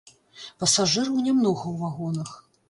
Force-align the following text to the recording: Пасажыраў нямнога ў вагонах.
Пасажыраў 0.63 1.19
нямнога 1.27 1.63
ў 1.73 1.83
вагонах. 1.83 2.35